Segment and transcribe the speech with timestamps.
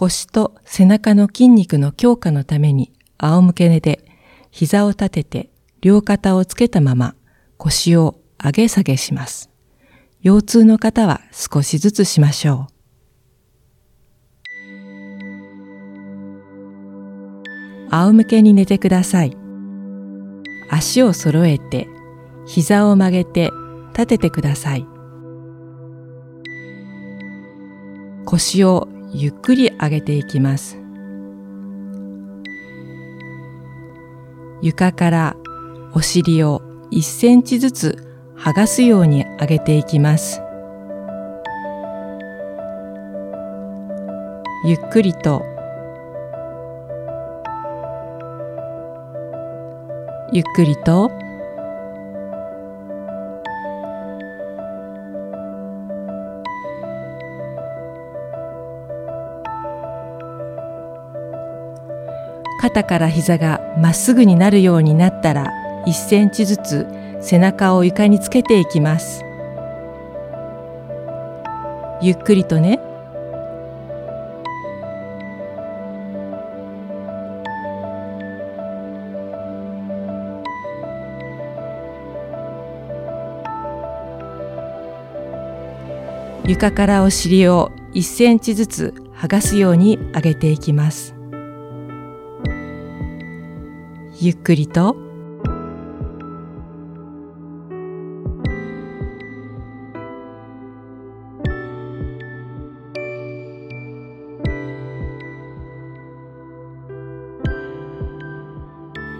[0.00, 4.02] 腰と背中の筋肉の強化のために仰向け寝で
[4.50, 5.50] 膝を立てて
[5.82, 7.14] 両肩をつけたまま
[7.58, 9.50] 腰を上げ下げします。
[10.22, 12.72] 腰痛の方は少しずつしましょう。
[17.90, 19.36] 仰向けに寝てください。
[20.70, 21.88] 足を揃えて
[22.46, 23.50] 膝を曲げて
[23.92, 24.86] 立ててください。
[28.24, 30.78] 腰をゆっくり上げていきます。
[34.62, 35.36] 床から
[35.94, 40.40] お尻を1センチずつ剥がすように上げていきます。
[44.66, 45.42] ゆっくりと
[50.32, 51.10] ゆっくりと
[62.60, 65.50] 肩から膝がまっすぐになるようになったら
[65.86, 66.86] 1センチずつ
[67.22, 69.24] 背中を床につけていきます
[72.02, 72.78] ゆっくりとね
[86.44, 91.19] 床からお尻を1センチずつ剥がすように上げていきます。
[94.22, 94.96] ゆっくりと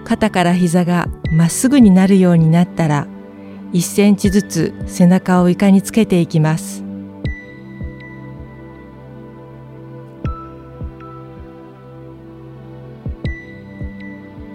[0.04, 3.06] 肩から膝がまっすぐになるようになったら
[3.72, 6.89] 1センチずつ背中を床につけていきます。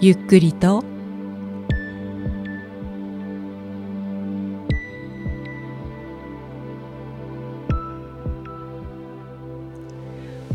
[0.02, 0.84] ゆっくりと。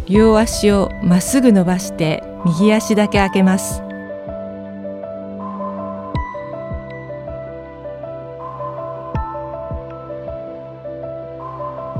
[0.06, 3.80] 両足をまっすぐ伸ばして右足だけ開けます。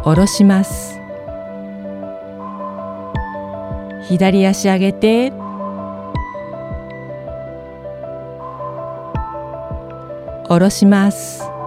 [0.03, 0.99] 下ろします。
[4.09, 5.50] 左足上げて。
[10.51, 11.60] 下ろします。